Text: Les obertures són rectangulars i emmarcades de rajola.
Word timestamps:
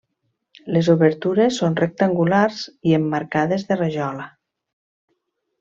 Les 0.77 0.87
obertures 0.93 1.59
són 1.63 1.77
rectangulars 1.81 2.63
i 2.93 2.97
emmarcades 3.01 3.69
de 3.71 3.81
rajola. 3.85 4.29